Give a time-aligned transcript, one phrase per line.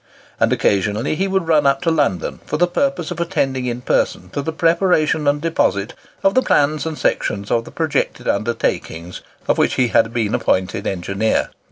[0.39, 4.31] And occasionally he would run up to London, for the purpose of attending in person
[4.31, 5.93] to the preparation and deposit
[6.23, 10.87] of the plans and sections of the projected undertakings of which he had been appointed
[10.87, 11.51] engineer.